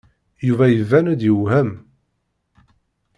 [0.47, 1.71] Yuba iban-d yewhem.